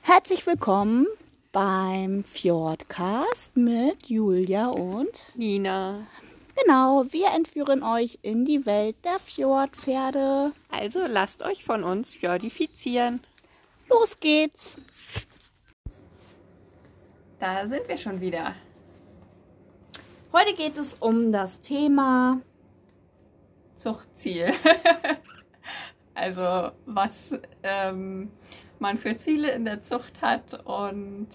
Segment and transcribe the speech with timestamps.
[0.00, 1.06] Herzlich willkommen
[1.52, 6.06] beim Fjordcast mit Julia und Nina.
[6.56, 10.52] Genau, wir entführen euch in die Welt der Fjordpferde.
[10.70, 13.20] Also lasst euch von uns fjordifizieren.
[13.90, 14.78] Los geht's!
[17.38, 18.54] Da sind wir schon wieder.
[20.32, 22.40] Heute geht es um das Thema
[23.76, 24.54] Zuchtziel.
[26.14, 28.30] also was ähm,
[28.82, 30.62] man für Ziele in der Zucht hat.
[30.66, 31.28] Und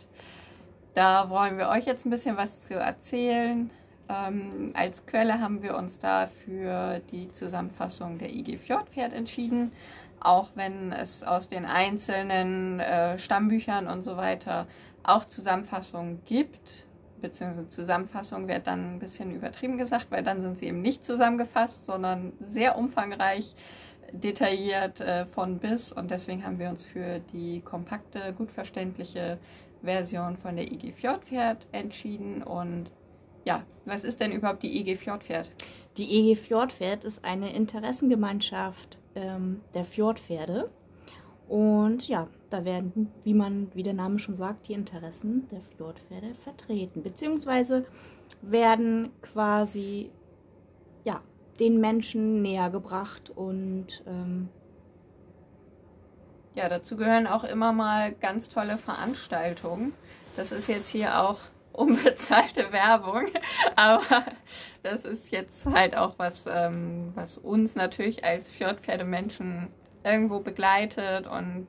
[0.94, 3.72] da wollen wir euch jetzt ein bisschen was zu erzählen.
[4.10, 9.72] Ähm, als Quelle haben wir uns da für die Zusammenfassung der IG Fjordpferd entschieden,
[10.20, 14.68] auch wenn es aus den einzelnen äh, Stammbüchern und so weiter
[15.03, 16.86] auch Zusammenfassungen gibt,
[17.22, 21.86] beziehungsweise Zusammenfassung wird dann ein bisschen übertrieben gesagt, weil dann sind sie eben nicht zusammengefasst,
[21.86, 23.56] sondern sehr umfangreich
[24.11, 29.38] detailliert äh, von bis und deswegen haben wir uns für die kompakte, gut verständliche
[29.83, 32.91] Version von der IG Fjordpferd entschieden und
[33.45, 35.52] ja, was ist denn überhaupt die IG Fjordpferd?
[35.97, 40.69] Die IG Fjordpferd ist eine Interessengemeinschaft ähm, der Fjordpferde
[41.47, 46.33] und ja, da werden, wie man, wie der Name schon sagt, die Interessen der Fjordpferde
[46.33, 47.03] vertreten.
[47.03, 47.85] Beziehungsweise
[48.41, 50.11] werden quasi
[51.59, 54.50] den Menschen näher gebracht und ähm,
[56.55, 59.94] ja, dazu gehören auch immer mal ganz tolle Veranstaltungen.
[60.35, 61.39] Das ist jetzt hier auch
[61.72, 63.25] unbezahlte Werbung,
[63.75, 64.23] aber
[64.81, 69.67] das ist jetzt halt auch was, ähm, was uns natürlich als Fjordpferdemenschen
[70.03, 71.67] irgendwo begleitet und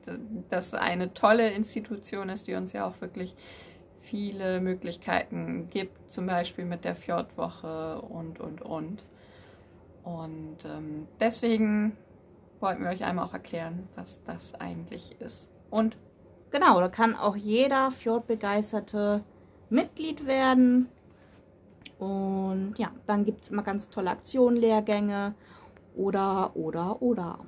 [0.49, 3.35] das eine tolle Institution ist, die uns ja auch wirklich
[4.01, 9.03] viele Möglichkeiten gibt, zum Beispiel mit der Fjordwoche und, und, und.
[10.17, 11.95] Und ähm, deswegen
[12.59, 15.51] wollten wir euch einmal auch erklären, was das eigentlich ist.
[15.69, 15.97] Und
[16.51, 19.23] genau, da kann auch jeder Fjordbegeisterte
[19.69, 20.89] Mitglied werden.
[21.99, 25.35] Und ja, dann gibt es immer ganz tolle Aktionen, Lehrgänge
[25.95, 27.39] oder, oder, oder.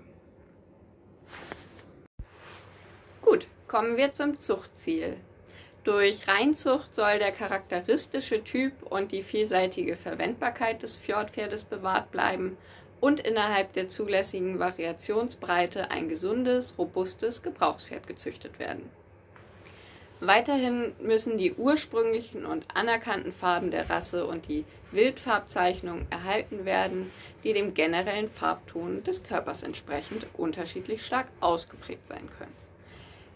[3.71, 5.15] Kommen wir zum Zuchtziel.
[5.83, 12.55] Durch Reinzucht soll der charakteristische Typ und die vielseitige Verwendbarkeit des Fjordpferdes bewahrt bleiben
[12.99, 18.91] und innerhalb der zulässigen Variationsbreite ein gesundes, robustes Gebrauchspferd gezüchtet werden.
[20.19, 27.11] Weiterhin müssen die ursprünglichen und anerkannten Farben der Rasse und die Wildfarbzeichnungen erhalten werden,
[27.43, 32.60] die dem generellen Farbton des Körpers entsprechend unterschiedlich stark ausgeprägt sein können.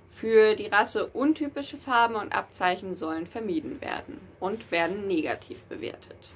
[0.07, 6.31] Für die Rasse untypische Farben und Abzeichen sollen vermieden werden und werden negativ bewertet.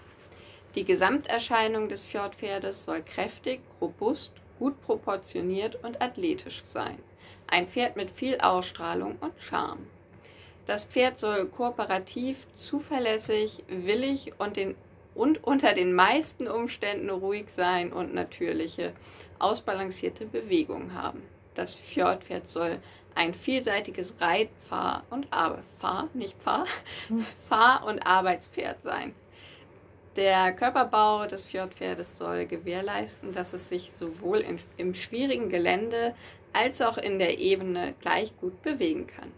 [0.76, 7.00] Die Gesamterscheinung des Fjordpferdes soll kräftig, robust, gut proportioniert und athletisch sein.
[7.48, 9.88] Ein Pferd mit viel Ausstrahlung und Charme.
[10.66, 14.76] Das Pferd soll kooperativ, zuverlässig, willig und, den,
[15.16, 18.94] und unter den meisten Umständen ruhig sein und natürliche,
[19.40, 21.24] ausbalancierte Bewegung haben.
[21.56, 22.80] Das Fjordpferd soll
[23.20, 25.28] ein vielseitiges Reit-, Fahr- und
[25.78, 26.66] Fahr-, nicht Fahr-,
[27.48, 29.14] Fahr- und Arbeitspferd sein.
[30.16, 36.16] Der Körperbau des Fjordpferdes soll gewährleisten, dass es sich sowohl in, im schwierigen Gelände
[36.54, 39.32] als auch in der Ebene gleich gut bewegen kann.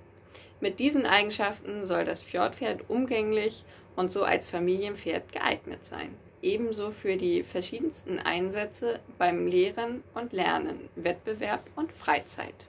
[0.60, 3.66] Mit diesen Eigenschaften soll das Fjordpferd umgänglich
[3.96, 6.16] und so als Familienpferd geeignet sein.
[6.44, 12.68] Ebenso für die verschiedensten Einsätze beim Lehren und Lernen, Wettbewerb und Freizeit.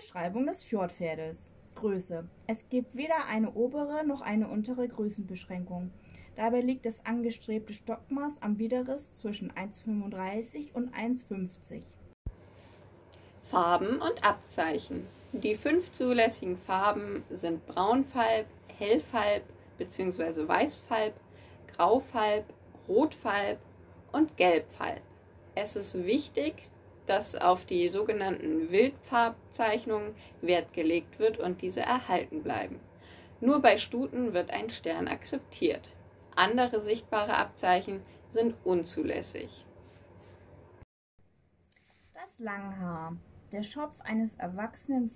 [0.00, 1.50] Beschreibung des Fjordpferdes.
[1.74, 2.26] Größe.
[2.46, 5.90] Es gibt weder eine obere noch eine untere Größenbeschränkung.
[6.36, 11.82] Dabei liegt das angestrebte Stockmaß am Widerriss zwischen 1,35 und 1,50.
[13.50, 15.06] Farben und Abzeichen.
[15.32, 18.46] Die fünf zulässigen Farben sind Braunfalb,
[18.78, 19.42] Hellfalb
[19.76, 20.48] bzw.
[20.48, 21.12] Weißfalb,
[21.76, 22.46] Graufalb,
[22.88, 23.58] Rotfalb
[24.12, 25.02] und Gelbfalb.
[25.54, 26.54] Es ist wichtig,
[27.10, 32.78] dass auf die sogenannten Wildfarbzeichnungen Wert gelegt wird und diese erhalten bleiben.
[33.40, 35.90] Nur bei Stuten wird ein Stern akzeptiert.
[36.36, 39.66] Andere sichtbare Abzeichen sind unzulässig.
[42.14, 43.16] Das Langhaar.
[43.50, 45.10] Der Schopf eines erwachsenen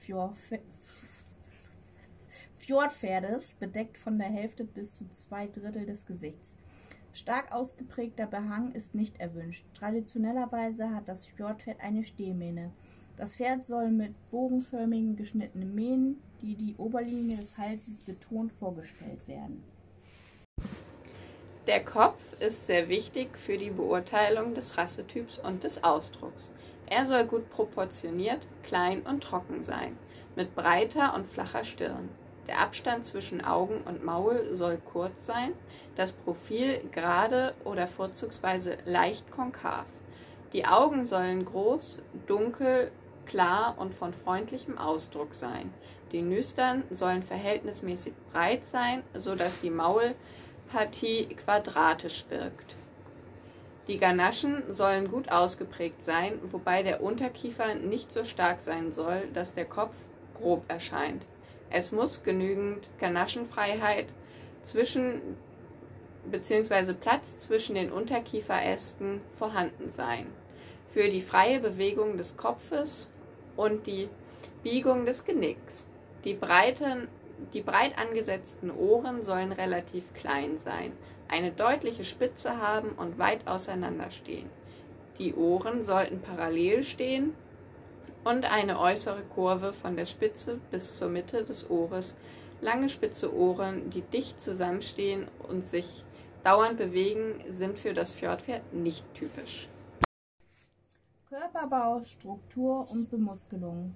[2.57, 6.57] Fjordpferdes bedeckt von der Hälfte bis zu zwei Drittel des Gesichts.
[7.15, 9.65] Stark ausgeprägter Behang ist nicht erwünscht.
[9.79, 12.73] Traditionellerweise hat das Fjordpferd eine Stehmähne.
[13.17, 19.63] Das Pferd soll mit bogenförmigen geschnittenen Mähnen, die die Oberlinie des Halses betont, vorgestellt werden.
[21.69, 26.51] Der Kopf ist sehr wichtig für die Beurteilung des Rassetyps und des Ausdrucks.
[26.87, 29.97] Er soll gut proportioniert, klein und trocken sein.
[30.37, 32.09] mit breiter und flacher Stirn.
[32.47, 35.53] Der Abstand zwischen Augen und Maul soll kurz sein,
[35.97, 39.87] das Profil gerade oder vorzugsweise leicht konkav.
[40.53, 42.93] Die Augen sollen groß, dunkel,
[43.27, 45.73] klar und von freundlichem Ausdruck sein.
[46.13, 52.77] Die Nüstern sollen verhältnismäßig breit sein, so dass die Maulpartie quadratisch wirkt.
[53.89, 59.53] Die Ganaschen sollen gut ausgeprägt sein, wobei der Unterkiefer nicht so stark sein soll, dass
[59.55, 59.97] der Kopf
[60.35, 61.27] grob erscheint.
[61.71, 64.07] Es muss genügend Ganaschenfreiheit
[64.63, 65.21] zwischen
[66.31, 66.95] bzw.
[66.95, 70.27] Platz zwischen den Unterkieferästen vorhanden sein.
[70.87, 73.11] Für die freie Bewegung des Kopfes
[73.57, 74.09] und die
[74.63, 75.87] Biegung des Genicks.
[76.25, 77.09] Die, breiten,
[77.53, 80.93] die breit angesetzten Ohren sollen relativ klein sein,
[81.29, 84.49] eine deutliche Spitze haben und weit auseinander stehen.
[85.19, 87.35] Die Ohren sollten parallel stehen
[88.25, 92.17] und eine äußere Kurve von der Spitze bis zur Mitte des Ohres.
[92.61, 96.05] Lange spitze Ohren, die dicht zusammenstehen und sich
[96.43, 99.69] dauernd bewegen, sind für das Fjordpferd nicht typisch.
[101.29, 103.95] Körperbau, Struktur und Bemuskelung.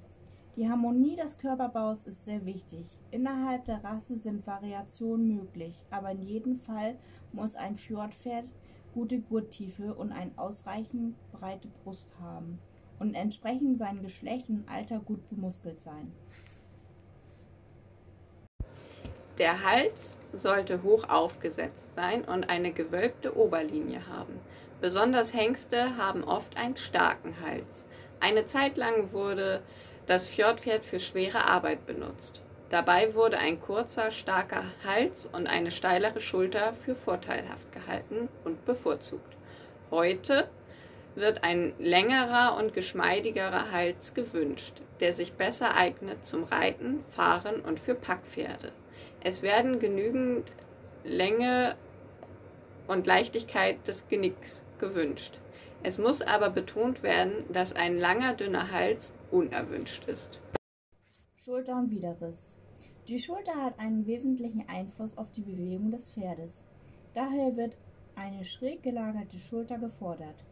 [0.56, 2.98] Die Harmonie des Körperbaus ist sehr wichtig.
[3.10, 6.98] Innerhalb der Rasse sind Variationen möglich, aber in jedem Fall
[7.32, 8.44] muss ein Fjordpferd
[8.92, 12.58] gute Gurttiefe und eine ausreichend breite Brust haben
[12.98, 16.12] und entsprechend sein Geschlecht und Alter gut bemuskelt sein.
[19.38, 24.40] Der Hals sollte hoch aufgesetzt sein und eine gewölbte Oberlinie haben.
[24.80, 27.86] Besonders Hengste haben oft einen starken Hals.
[28.20, 29.62] Eine Zeit lang wurde
[30.06, 32.40] das Fjordpferd für schwere Arbeit benutzt.
[32.70, 39.36] Dabei wurde ein kurzer, starker Hals und eine steilere Schulter für vorteilhaft gehalten und bevorzugt.
[39.90, 40.48] Heute
[41.18, 47.78] wird ein längerer und geschmeidigerer Hals gewünscht, der sich besser eignet zum Reiten, Fahren und
[47.78, 48.72] für Packpferde.
[49.22, 50.52] Es werden genügend
[51.04, 51.76] Länge
[52.86, 55.38] und Leichtigkeit des Genicks gewünscht.
[55.82, 60.40] Es muss aber betont werden, dass ein langer, dünner Hals unerwünscht ist.
[61.36, 62.56] Schulter und Widerrist.
[63.08, 66.64] Die Schulter hat einen wesentlichen Einfluss auf die Bewegung des Pferdes.
[67.14, 67.76] Daher wird
[68.16, 70.44] eine schräg gelagerte Schulter gefordert,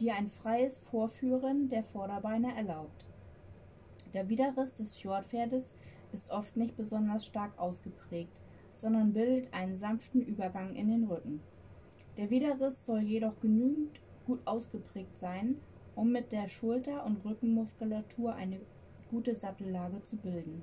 [0.00, 3.06] die ein freies Vorführen der Vorderbeine erlaubt.
[4.14, 5.72] Der Widerriss des Fjordpferdes
[6.12, 8.32] ist oft nicht besonders stark ausgeprägt,
[8.74, 11.40] sondern bildet einen sanften Übergang in den Rücken.
[12.16, 15.56] Der Widerriss soll jedoch genügend gut ausgeprägt sein,
[15.94, 18.60] um mit der Schulter- und Rückenmuskulatur eine
[19.10, 20.62] gute Sattellage zu bilden.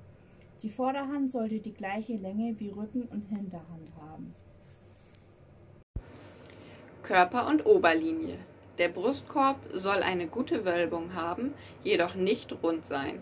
[0.62, 4.34] Die Vorderhand sollte die gleiche Länge wie Rücken und Hinterhand haben.
[7.02, 8.38] Körper und Oberlinie.
[8.80, 11.54] Der Brustkorb soll eine gute Wölbung haben,
[11.84, 13.22] jedoch nicht rund sein.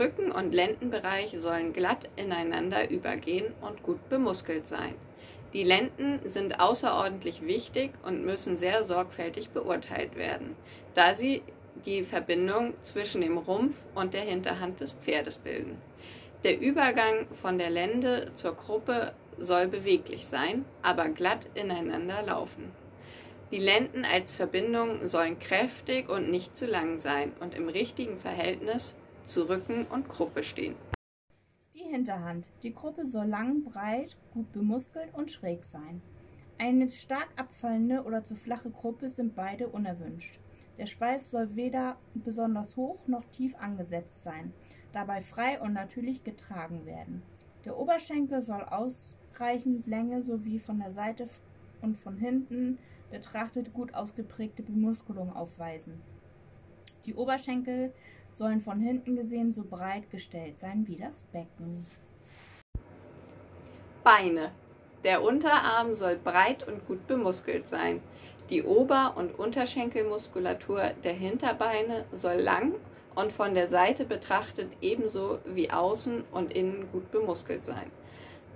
[0.00, 4.94] Rücken- und Lendenbereich sollen glatt ineinander übergehen und gut bemuskelt sein.
[5.52, 10.56] Die Lenden sind außerordentlich wichtig und müssen sehr sorgfältig beurteilt werden,
[10.94, 11.40] da sie
[11.84, 15.80] die Verbindung zwischen dem Rumpf und der Hinterhand des Pferdes bilden.
[16.42, 22.72] Der Übergang von der Lende zur Gruppe soll beweglich sein, aber glatt ineinander laufen.
[23.52, 28.96] Die Lenden als Verbindung sollen kräftig und nicht zu lang sein und im richtigen Verhältnis
[29.22, 30.74] zu Rücken und Gruppe stehen.
[31.96, 32.50] Hinterhand.
[32.62, 36.02] Die Gruppe soll lang, breit, gut bemuskelt und schräg sein.
[36.58, 40.40] Eine stark abfallende oder zu flache Gruppe sind beide unerwünscht.
[40.78, 44.52] Der Schweif soll weder besonders hoch noch tief angesetzt sein,
[44.92, 47.22] dabei frei und natürlich getragen werden.
[47.64, 51.28] Der Oberschenkel soll ausreichend Länge sowie von der Seite
[51.80, 52.78] und von hinten
[53.10, 56.00] betrachtet gut ausgeprägte Bemuskelung aufweisen.
[57.04, 57.92] Die Oberschenkel
[58.32, 61.86] sollen von hinten gesehen so breit gestellt sein wie das Becken.
[64.02, 64.50] Beine.
[65.04, 68.00] Der Unterarm soll breit und gut bemuskelt sein.
[68.50, 72.74] Die Ober- und Unterschenkelmuskulatur der Hinterbeine soll lang
[73.14, 77.90] und von der Seite betrachtet ebenso wie außen und innen gut bemuskelt sein.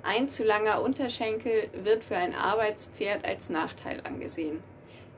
[0.03, 4.63] Ein zu langer Unterschenkel wird für ein Arbeitspferd als Nachteil angesehen.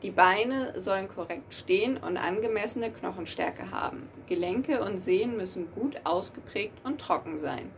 [0.02, 4.08] Die Beine sollen korrekt stehen und angemessene Knochenstärke haben.
[4.28, 7.70] Gelenke und Sehnen müssen gut ausgeprägt und trocken sein.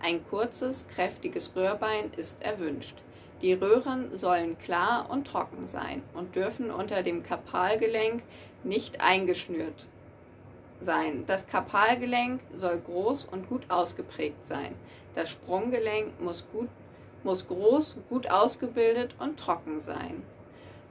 [0.00, 2.96] Ein kurzes, kräftiges Röhrbein ist erwünscht.
[3.42, 8.22] Die Röhren sollen klar und trocken sein und dürfen unter dem Karpalgelenk
[8.64, 9.86] nicht eingeschnürt
[10.80, 11.24] sein.
[11.26, 14.74] Das Karpalgelenk soll groß und gut ausgeprägt sein.
[15.14, 16.68] Das Sprunggelenk muss, gut,
[17.24, 20.22] muss groß, gut ausgebildet und trocken sein.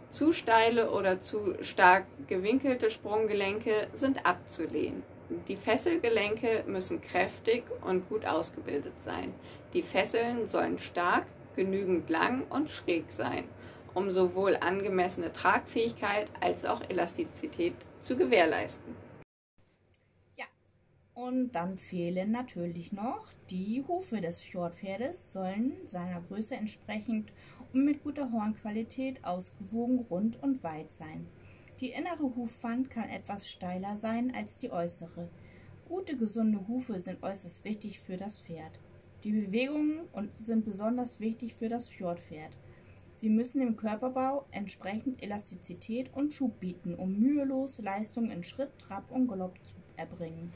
[0.10, 5.04] Zu steile oder zu stark gewinkelte Sprunggelenke sind abzulehnen.
[5.48, 9.34] Die Fesselgelenke müssen kräftig und gut ausgebildet sein.
[9.74, 11.26] Die Fesseln sollen stark,
[11.56, 13.46] genügend lang und schräg sein,
[13.94, 19.05] um sowohl angemessene Tragfähigkeit als auch Elastizität zu gewährleisten.
[21.16, 27.32] Und dann fehlen natürlich noch die Hufe des Fjordpferdes, sollen seiner Größe entsprechend
[27.72, 31.26] und mit guter Hornqualität ausgewogen, rund und weit sein.
[31.80, 35.30] Die innere Hufwand kann etwas steiler sein als die äußere.
[35.88, 38.80] Gute, gesunde Hufe sind äußerst wichtig für das Pferd.
[39.24, 40.02] Die Bewegungen
[40.34, 42.58] sind besonders wichtig für das Fjordpferd.
[43.14, 49.10] Sie müssen dem Körperbau entsprechend Elastizität und Schub bieten, um mühelos Leistung in Schritt, Trab
[49.12, 50.52] und Galopp zu erbringen.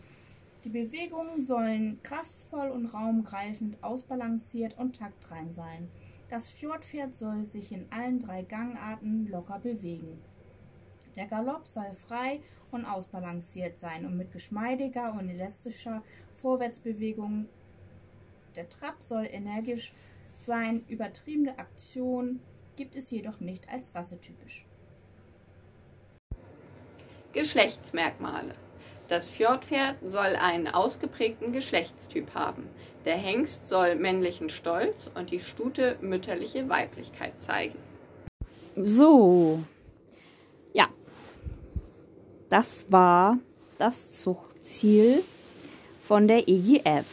[0.65, 5.89] Die Bewegungen sollen kraftvoll und raumgreifend, ausbalanciert und taktrein sein.
[6.27, 10.21] Das Fjordpferd soll sich in allen drei Gangarten locker bewegen.
[11.15, 16.03] Der Galopp soll frei und ausbalanciert sein und mit geschmeidiger und elastischer
[16.35, 17.47] Vorwärtsbewegung.
[18.55, 19.93] Der Trab soll energisch
[20.37, 22.41] sein, übertriebene Aktion
[22.75, 24.65] gibt es jedoch nicht als rassetypisch.
[27.33, 28.55] Geschlechtsmerkmale.
[29.09, 32.69] Das Fjordpferd soll einen ausgeprägten Geschlechtstyp haben.
[33.05, 37.77] Der Hengst soll männlichen Stolz und die Stute mütterliche Weiblichkeit zeigen.
[38.75, 39.63] So,
[42.49, 43.37] das war
[43.77, 45.23] das Zuchtziel
[46.01, 47.05] von der EGF.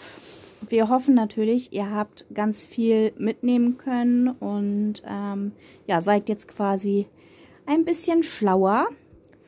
[0.68, 5.52] Wir hoffen natürlich, ihr habt ganz viel mitnehmen können und ähm,
[5.86, 7.06] ja, seid jetzt quasi
[7.66, 8.88] ein bisschen schlauer,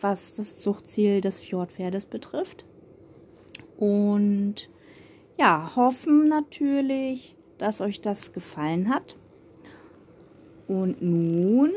[0.00, 2.64] was das Zuchtziel des Fjordpferdes betrifft.
[3.76, 4.70] Und
[5.38, 9.16] ja, hoffen natürlich, dass euch das gefallen hat.
[10.66, 11.72] Und nun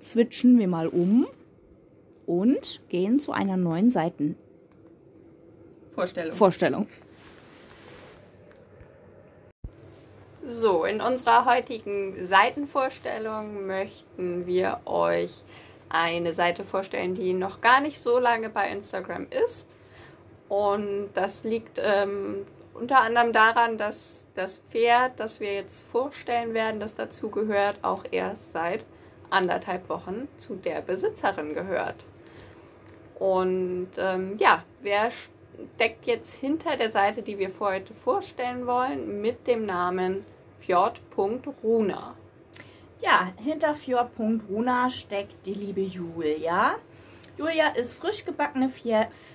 [0.00, 1.26] switchen wir mal um
[2.26, 4.36] und gehen zu einer neuen Seiten
[5.90, 6.32] Vorstellung.
[6.34, 6.86] Vorstellung.
[10.44, 15.44] So, in unserer heutigen Seitenvorstellung möchten wir euch
[15.92, 19.76] eine Seite vorstellen, die noch gar nicht so lange bei Instagram ist.
[20.48, 22.44] Und das liegt ähm,
[22.74, 28.04] unter anderem daran, dass das Pferd, das wir jetzt vorstellen werden, das dazu gehört, auch
[28.10, 28.84] erst seit
[29.30, 31.96] anderthalb Wochen zu der Besitzerin gehört.
[33.18, 35.10] Und ähm, ja, wer
[35.76, 40.24] steckt jetzt hinter der Seite, die wir für heute vorstellen wollen, mit dem Namen
[40.58, 42.16] Fjord.runa?
[43.02, 46.76] Ja, hinter Fjord.runa steckt die liebe Julia.
[47.36, 48.70] Julia ist frisch gebackene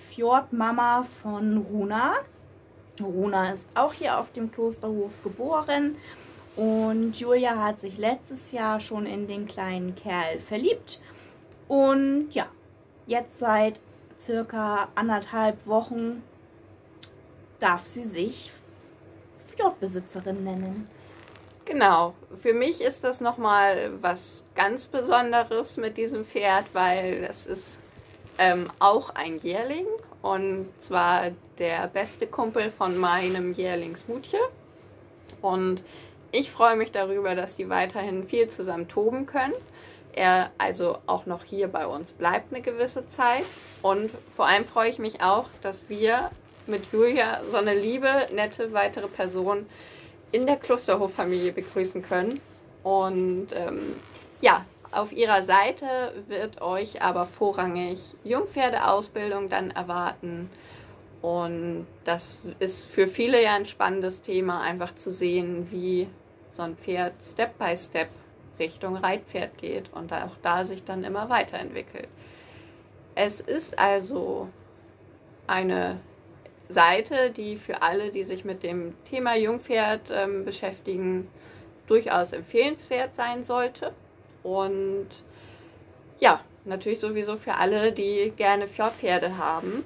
[0.09, 2.13] Fjordmama von Runa.
[3.01, 5.97] Runa ist auch hier auf dem Klosterhof geboren
[6.55, 11.01] und Julia hat sich letztes Jahr schon in den kleinen Kerl verliebt.
[11.67, 12.47] Und ja,
[13.05, 13.81] jetzt seit
[14.17, 16.23] circa anderthalb Wochen
[17.59, 18.49] darf sie sich
[19.45, 20.89] Fjordbesitzerin nennen.
[21.67, 27.79] Genau, für mich ist das nochmal was ganz Besonderes mit diesem Pferd, weil es ist
[28.37, 29.85] ähm, auch ein Jährling
[30.21, 34.39] und zwar der beste Kumpel von meinem Jährlingsmutje.
[35.41, 35.83] Und
[36.31, 39.53] ich freue mich darüber, dass die weiterhin viel zusammen toben können
[40.17, 43.45] er also auch noch hier bei uns bleibt eine gewisse Zeit.
[43.81, 46.31] Und vor allem freue ich mich auch, dass wir
[46.65, 49.67] mit Julia so eine liebe, nette weitere Person
[50.31, 52.39] in der Klosterhoffamilie begrüßen können.
[52.83, 53.95] Und ähm,
[54.41, 60.49] ja, auf ihrer Seite wird euch aber vorrangig Jungpferdeausbildung dann erwarten.
[61.21, 66.07] Und das ist für viele ja ein spannendes Thema, einfach zu sehen, wie
[66.51, 68.09] so ein Pferd Step by Step
[68.59, 72.07] Richtung Reitpferd geht und auch da sich dann immer weiterentwickelt.
[73.15, 74.47] Es ist also
[75.47, 75.99] eine
[76.69, 81.27] Seite, die für alle, die sich mit dem Thema Jungpferd ähm, beschäftigen,
[81.87, 83.93] durchaus empfehlenswert sein sollte.
[84.43, 85.07] Und
[86.19, 89.83] ja, natürlich sowieso für alle, die gerne Fjordpferde haben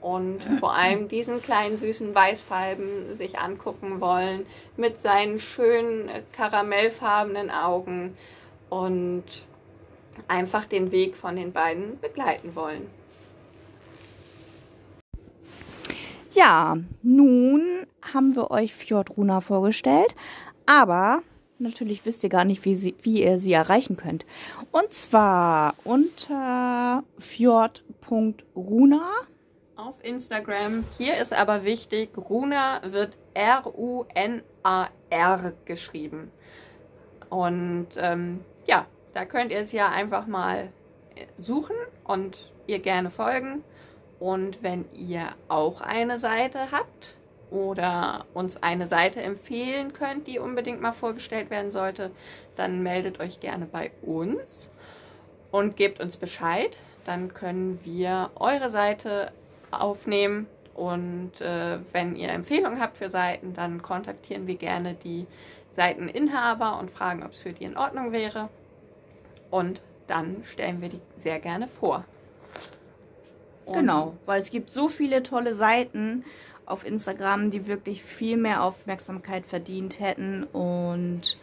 [0.00, 4.46] und vor allem diesen kleinen süßen Weißfalben sich angucken wollen
[4.76, 8.16] mit seinen schönen karamellfarbenen Augen
[8.68, 9.24] und
[10.28, 12.90] einfach den Weg von den beiden begleiten wollen.
[16.34, 20.14] Ja, nun haben wir euch Fjordruna vorgestellt,
[20.66, 21.22] aber
[21.58, 24.24] natürlich wisst ihr gar nicht, wie, sie, wie ihr sie erreichen könnt.
[24.70, 29.02] Und zwar unter fjord.runa
[29.76, 30.84] auf Instagram.
[30.96, 34.52] Hier ist aber wichtig, Runa wird R-U-N-A-R
[35.64, 36.30] geschrieben.
[37.28, 40.72] Und ähm, ja, da könnt ihr es ja einfach mal
[41.38, 43.64] suchen und ihr gerne folgen.
[44.22, 47.16] Und wenn ihr auch eine Seite habt
[47.50, 52.12] oder uns eine Seite empfehlen könnt, die unbedingt mal vorgestellt werden sollte,
[52.54, 54.70] dann meldet euch gerne bei uns
[55.50, 56.78] und gebt uns Bescheid.
[57.04, 59.32] Dann können wir eure Seite
[59.72, 65.26] aufnehmen und äh, wenn ihr Empfehlungen habt für Seiten, dann kontaktieren wir gerne die
[65.68, 68.50] Seiteninhaber und fragen, ob es für die in Ordnung wäre.
[69.50, 72.04] Und dann stellen wir die sehr gerne vor.
[73.72, 76.24] Genau, weil es gibt so viele tolle Seiten
[76.66, 81.38] auf Instagram, die wirklich viel mehr Aufmerksamkeit verdient hätten und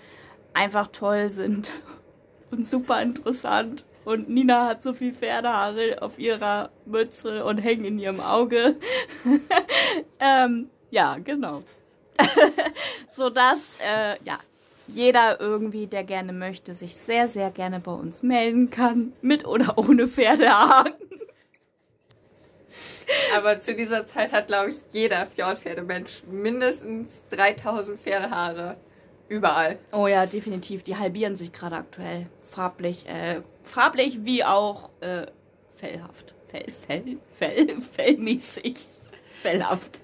[0.53, 1.71] einfach toll sind
[2.51, 3.85] und super interessant.
[4.05, 8.75] Und Nina hat so viel Pferdehaare auf ihrer Mütze und hängen in ihrem Auge.
[10.19, 11.61] ähm, ja, genau.
[13.15, 14.39] so dass äh, ja
[14.87, 19.77] jeder irgendwie, der gerne möchte, sich sehr, sehr gerne bei uns melden kann, mit oder
[19.77, 20.98] ohne Pferdehaken.
[23.35, 28.77] Aber zu dieser Zeit hat, glaube ich, jeder Fjordpferdemensch mindestens 3000 Pferdehaare.
[29.27, 29.77] Überall.
[29.91, 30.81] Oh ja, definitiv.
[30.81, 32.25] Die halbieren sich gerade aktuell.
[32.43, 35.27] Farblich, äh, farblich wie auch äh,
[35.75, 36.33] fellhaft.
[36.47, 38.75] Fell, Fell, Fell, fellmäßig.
[39.43, 40.01] Fellhaft.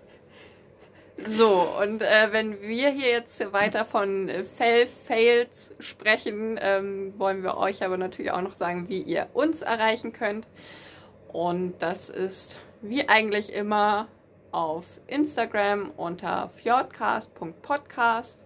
[1.17, 7.83] So, und äh, wenn wir hier jetzt weiter von Fell-Fails sprechen, ähm, wollen wir euch
[7.83, 10.45] aber natürlich auch noch sagen, wie ihr uns erreichen könnt.
[11.35, 14.07] Und das ist wie eigentlich immer
[14.53, 18.39] auf Instagram unter fjordcast.podcast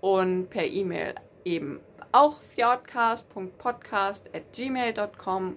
[0.00, 1.80] und per E-Mail eben
[2.12, 4.44] auch fjordcast.podcast at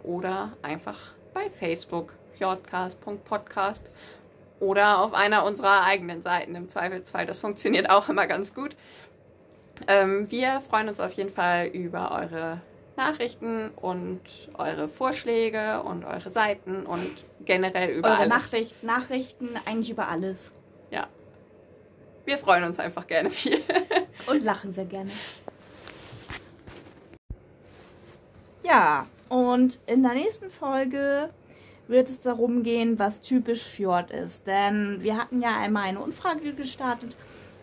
[0.02, 3.92] oder einfach bei Facebook fjordcast.podcast
[4.60, 7.28] oder auf einer unserer eigenen Seiten im Zweifelsfall.
[7.28, 8.76] Das funktioniert auch immer ganz gut.
[9.88, 12.60] Ähm, wir freuen uns auf jeden Fall über eure
[12.98, 14.22] Nachrichten und
[14.58, 17.12] eure Vorschläge und eure Seiten und
[17.44, 18.30] generell über eure alles.
[18.30, 20.54] Nachricht, Nachrichten eigentlich über alles.
[20.92, 21.08] Ja.
[22.26, 23.60] Wir freuen uns einfach gerne viel.
[24.28, 25.12] und lachen sehr gerne.
[28.64, 31.30] Ja, und in der nächsten Folge
[31.88, 34.48] wird es darum gehen, was typisch Fjord ist.
[34.48, 37.16] Denn wir hatten ja einmal eine Umfrage gestartet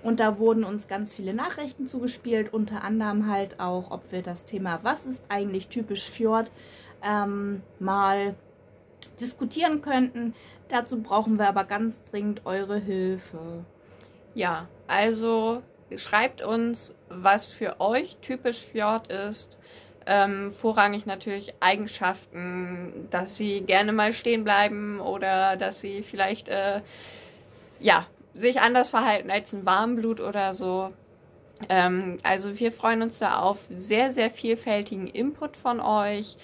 [0.03, 4.45] und da wurden uns ganz viele Nachrichten zugespielt, unter anderem halt auch, ob wir das
[4.45, 6.51] Thema, was ist eigentlich typisch Fjord,
[7.03, 8.35] ähm, mal
[9.21, 10.35] diskutieren könnten.
[10.69, 13.65] Dazu brauchen wir aber ganz dringend eure Hilfe.
[14.35, 15.63] Ja, also
[15.97, 19.59] schreibt uns, was für euch typisch Fjord ist
[20.07, 26.81] ähm, vorrangig natürlich Eigenschaften, dass sie gerne mal stehen bleiben oder dass sie vielleicht äh,
[27.81, 30.93] ja, sich anders verhalten als ein Warmblut oder so.
[31.69, 36.37] Ähm, also wir freuen uns da auf sehr, sehr vielfältigen Input von euch.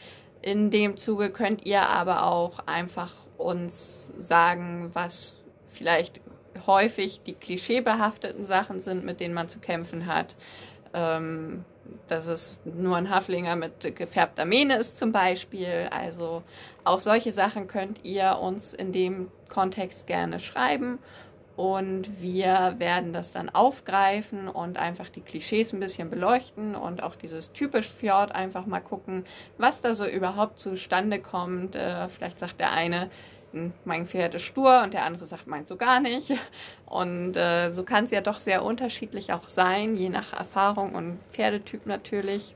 [0.43, 6.21] In dem Zuge könnt ihr aber auch einfach uns sagen, was vielleicht
[6.67, 10.37] häufig die klischeebehafteten Sachen sind, mit denen man zu kämpfen hat.
[10.95, 11.65] Ähm,
[12.07, 15.89] dass es nur ein Haflinger mit gefärbter Mähne ist zum Beispiel.
[15.91, 16.43] Also
[16.85, 20.99] auch solche Sachen könnt ihr uns in dem Kontext gerne schreiben
[21.59, 27.17] und wir werden das dann aufgreifen und einfach die Klischees ein bisschen beleuchten und auch
[27.17, 29.25] dieses typisch Fjord einfach mal gucken,
[29.57, 31.75] was da so überhaupt zustande kommt.
[31.75, 33.11] Äh, vielleicht sagt der eine,
[33.85, 36.33] mein Pferd ist stur und der andere sagt, meint so gar nicht.
[36.87, 41.19] Und äh, so kann es ja doch sehr unterschiedlich auch sein, je nach Erfahrung und
[41.31, 42.55] Pferdetyp natürlich.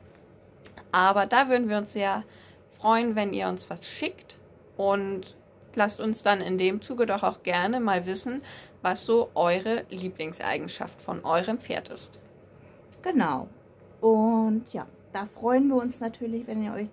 [0.92, 2.22] Aber da würden wir uns sehr
[2.68, 4.36] freuen, wenn ihr uns was schickt
[4.76, 5.34] und
[5.74, 8.42] lasst uns dann in dem Zuge doch auch gerne mal wissen,
[8.82, 12.18] was so eure Lieblingseigenschaft von eurem Pferd ist.
[13.00, 13.48] Genau.
[14.00, 16.88] Und ja, da freuen wir uns natürlich, wenn ihr euch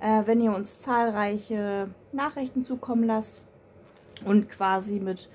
[0.00, 3.40] äh, wenn ihr uns zahlreiche Nachrichten zukommen lasst
[4.24, 5.28] und quasi mit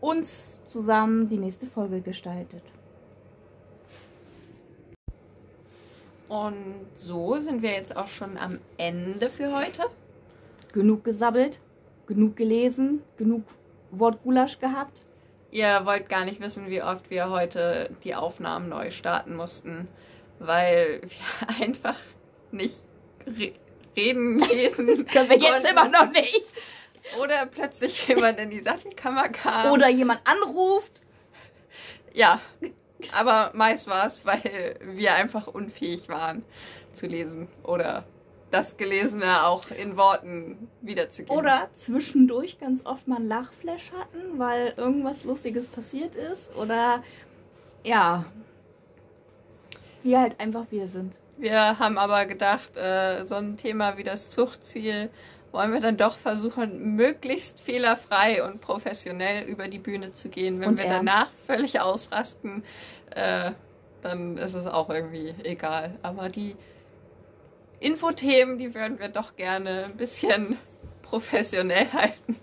[0.00, 2.62] uns zusammen die nächste Folge gestaltet.
[6.28, 9.84] Und so sind wir jetzt auch schon am Ende für heute.
[10.72, 11.60] Genug gesabbelt,
[12.06, 13.42] genug gelesen, genug
[13.92, 15.02] Wortgulasch gehabt.
[15.50, 19.86] Ihr wollt gar nicht wissen, wie oft wir heute die Aufnahmen neu starten mussten,
[20.38, 21.96] weil wir einfach
[22.50, 22.84] nicht
[23.96, 24.86] reden, lesen.
[24.86, 26.54] Das können wir jetzt immer noch nicht.
[27.20, 29.72] Oder plötzlich jemand in die Sattelkammer kam.
[29.72, 31.02] Oder jemand anruft.
[32.14, 32.40] Ja,
[33.18, 36.44] aber meist war es, weil wir einfach unfähig waren
[36.92, 38.04] zu lesen oder
[38.52, 41.36] das Gelesene auch in Worten wiederzugeben.
[41.36, 46.54] Oder zwischendurch ganz oft mal ein Lachflash hatten, weil irgendwas Lustiges passiert ist.
[46.56, 47.02] Oder
[47.82, 48.24] ja,
[50.02, 51.14] wir halt einfach wir sind.
[51.38, 55.10] Wir haben aber gedacht, äh, so ein Thema wie das Zuchtziel
[55.50, 60.60] wollen wir dann doch versuchen, möglichst fehlerfrei und professionell über die Bühne zu gehen.
[60.60, 60.98] Wenn Und wir ernst.
[60.98, 62.64] danach völlig ausrasten,
[63.14, 63.52] äh,
[64.00, 65.94] dann ist es auch irgendwie egal.
[66.02, 66.56] Aber die
[67.82, 70.56] Infothemen, die würden wir doch gerne ein bisschen
[71.02, 72.36] professionell halten.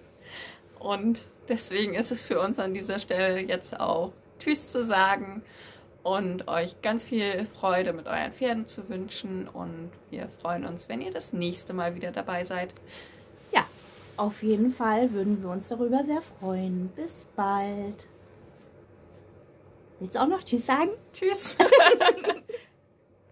[0.80, 5.42] Und deswegen ist es für uns an dieser Stelle jetzt auch Tschüss zu sagen
[6.04, 9.48] und euch ganz viel Freude mit euren Pferden zu wünschen.
[9.48, 12.74] Und wir freuen uns, wenn ihr das nächste Mal wieder dabei seid.
[13.52, 13.66] Ja,
[14.18, 16.90] auf jeden Fall würden wir uns darüber sehr freuen.
[16.96, 18.08] Bis bald.
[20.00, 20.92] Willst du auch noch Tschüss sagen?
[21.14, 21.58] Tschüss!